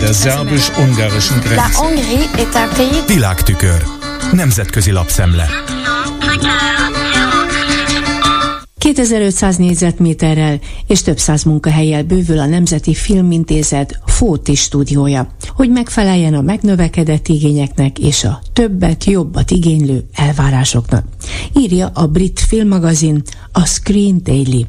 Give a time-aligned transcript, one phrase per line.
[0.00, 1.56] Der szerbus-ungarischen Grenze.
[1.56, 3.04] La Hongrie est un pays...
[3.06, 3.82] Világtükör.
[4.32, 5.48] Nemzetközi lapszemle.
[8.78, 16.40] 2500 négyzetméterrel és több száz munkahelyel bővül a Nemzeti Filmintézet Fóti stúdiója, hogy megfeleljen a
[16.40, 21.04] megnövekedett igényeknek és a többet, jobbat igénylő elvárásoknak.
[21.52, 24.66] Írja a brit filmmagazin a Screen Daily.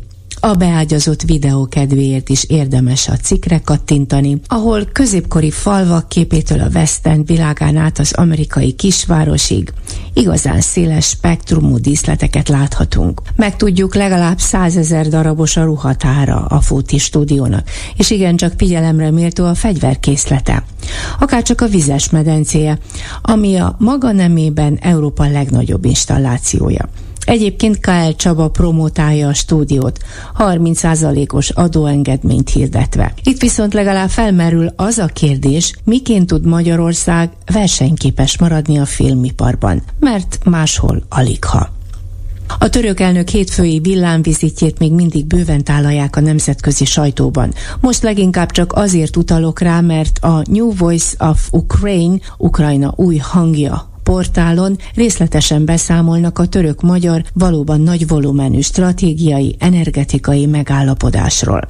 [0.47, 7.07] A beágyazott videó kedvéért is érdemes a cikkre kattintani, ahol középkori falvak képétől a West
[7.07, 9.73] End világán át az amerikai kisvárosig
[10.13, 13.21] igazán széles spektrumú díszleteket láthatunk.
[13.35, 20.63] Megtudjuk legalább százezer darabos a ruhatára a Fóti stúdiónak, és igencsak figyelemre méltó a fegyverkészlete.
[21.19, 22.77] Akár csak a vizes medencéje,
[23.21, 26.89] ami a maga nemében Európa legnagyobb installációja.
[27.27, 29.99] Egyébként KL Csaba promotálja a stúdiót,
[30.37, 33.13] 30%-os adóengedményt hirdetve.
[33.23, 40.39] Itt viszont legalább felmerül az a kérdés, miként tud Magyarország versenyképes maradni a filmiparban, mert
[40.43, 41.69] máshol alig ha.
[42.59, 47.53] A török elnök hétfői villámvizitjét még mindig bőven tálalják a nemzetközi sajtóban.
[47.79, 53.95] Most leginkább csak azért utalok rá, mert a New Voice of Ukraine, Ukrajna új hangja
[54.07, 61.61] portálon részletesen beszámolnak a török-magyar valóban nagy volumenű stratégiai, energetikai megállapodásról.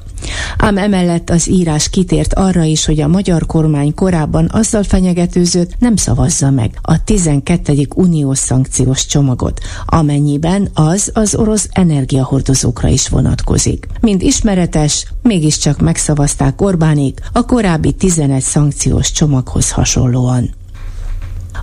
[0.58, 5.96] Ám emellett az írás kitért arra is, hogy a magyar kormány korábban azzal fenyegetőzött, nem
[5.96, 7.86] szavazza meg a 12.
[7.94, 13.86] uniós szankciós csomagot, amennyiben az az orosz energiahordozókra is vonatkozik.
[14.00, 20.57] Mind ismeretes, mégiscsak megszavazták Orbánék a korábbi 11 szankciós csomaghoz hasonlóan.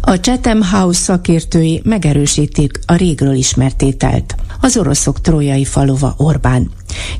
[0.07, 3.83] A Chatham House szakértői megerősítik a régről ismert.
[4.61, 6.71] Az oroszok trójai falova Orbán.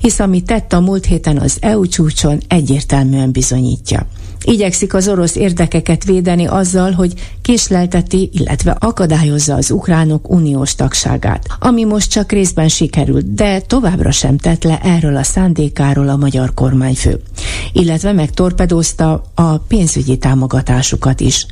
[0.01, 4.07] Hisz amit tett a múlt héten az EU csúcson egyértelműen bizonyítja.
[4.47, 11.83] Igyekszik az orosz érdekeket védeni azzal, hogy késlelteti, illetve akadályozza az ukránok uniós tagságát, ami
[11.83, 17.21] most csak részben sikerült, de továbbra sem tett le erről a szándékáról a magyar kormányfő,
[17.73, 21.45] illetve megtorpedózta a pénzügyi támogatásukat is.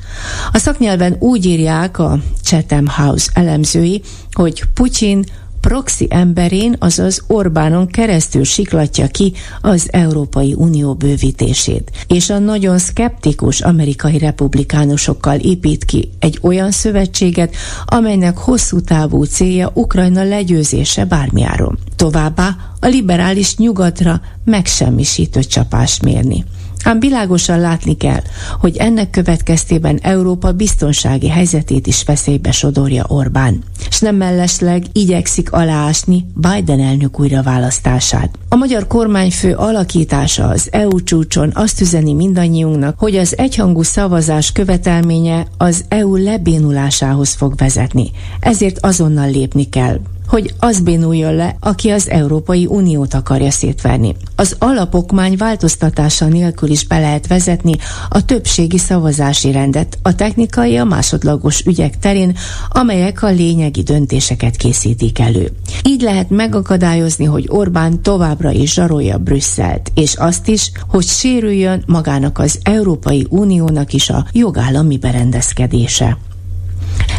[0.52, 5.26] A szaknyelven úgy írják a Chatham House elemzői, hogy Putyin
[5.68, 13.62] proxy emberén, azaz Orbánon keresztül siklatja ki az Európai Unió bővítését, és a nagyon szkeptikus
[13.62, 21.78] amerikai republikánusokkal épít ki egy olyan szövetséget, amelynek hosszú távú célja Ukrajna legyőzése bármiáron.
[21.96, 26.46] Továbbá a liberális nyugatra megsemmisítő csapást mérni.
[26.84, 28.22] Ám világosan látni kell,
[28.60, 36.26] hogy ennek következtében Európa biztonsági helyzetét is veszélybe sodorja Orbán, és nem mellesleg igyekszik aláásni
[36.36, 38.30] Biden elnök újraválasztását.
[38.50, 45.48] A magyar kormányfő alakítása az EU csúcson azt üzeni mindannyiunknak, hogy az egyhangú szavazás követelménye
[45.58, 52.10] az EU lebénulásához fog vezetni, ezért azonnal lépni kell hogy az bénuljon le, aki az
[52.10, 54.16] Európai Uniót akarja szétverni.
[54.36, 57.74] Az alapokmány változtatása nélkül is be lehet vezetni
[58.10, 62.38] a többségi szavazási rendet a technikai, a másodlagos ügyek terén,
[62.70, 65.52] amelyek a lényegi döntéseket készítik elő.
[65.84, 72.40] Így lehet megakadályozni, hogy Orbán továbbra is zsarolja Brüsszelt, és azt is, hogy sérüljön magának
[72.40, 76.18] az Európai Uniónak is a jogállami berendezkedése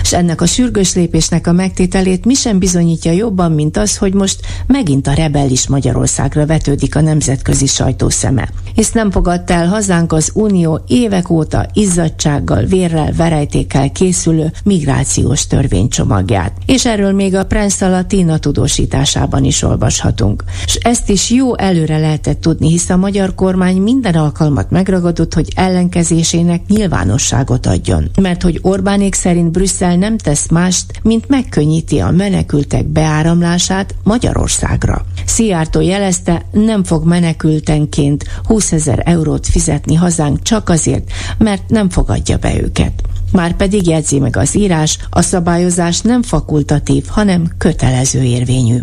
[0.05, 4.41] és ennek a sürgős lépésnek a megtételét mi sem bizonyítja jobban, mint az, hogy most
[4.67, 8.49] megint a rebellis Magyarországra vetődik a nemzetközi sajtó szeme.
[8.75, 16.53] Hisz nem fogadta el hazánk az Unió évek óta izzadsággal, vérrel, verejtékkel készülő migrációs törvénycsomagját.
[16.67, 20.45] És erről még a Prensa Latina tudósításában is olvashatunk.
[20.65, 25.49] És ezt is jó előre lehetett tudni, hisz a magyar kormány minden alkalmat megragadott, hogy
[25.55, 28.11] ellenkezésének nyilvánosságot adjon.
[28.21, 35.05] Mert hogy Orbánék szerint Brüsszel ezzel nem tesz mást, mint megkönnyíti a menekültek beáramlását Magyarországra.
[35.27, 42.37] Szijjártó jelezte, nem fog menekültenként 20 ezer eurót fizetni hazánk csak azért, mert nem fogadja
[42.37, 43.02] be őket.
[43.32, 48.79] Már pedig jegyzi meg az írás, a szabályozás nem fakultatív, hanem kötelező érvényű.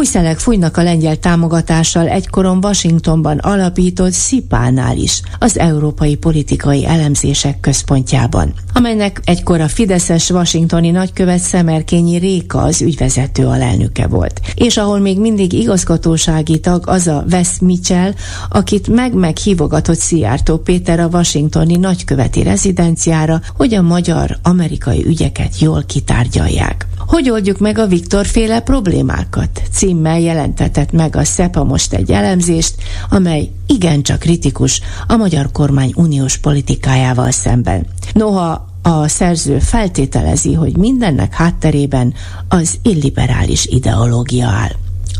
[0.00, 7.60] Új szelek fújnak a lengyel támogatással egykoron Washingtonban alapított SZIPÁNál is, az Európai Politikai Elemzések
[7.60, 14.98] Központjában, amelynek egykor a Fideszes washingtoni nagykövet Szemerkényi Réka az ügyvezető alelnöke volt, és ahol
[14.98, 18.12] még mindig igazgatósági tag az a Wes Mitchell,
[18.50, 26.86] akit meg-meg hívogatott Szijjártó Péter a washingtoni nagyköveti rezidenciára, hogy a magyar-amerikai ügyeket jól kitárgyalják.
[27.10, 29.62] Hogy oldjuk meg a Viktor féle problémákat?
[29.72, 32.74] Címmel jelentetett meg a SZEPA most egy elemzést,
[33.08, 37.86] amely igencsak kritikus a magyar kormány uniós politikájával szemben.
[38.12, 42.14] Noha a szerző feltételezi, hogy mindennek hátterében
[42.48, 44.72] az illiberális ideológia áll.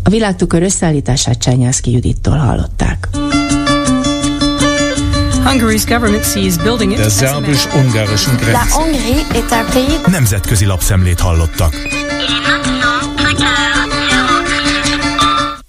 [0.04, 3.08] A világtukör összeállítását Csányászki Judittól hallották.
[6.96, 8.60] Der szerbus-ungarischen Grenze.
[10.06, 11.74] Nemzetközi lapszemlét hallottak.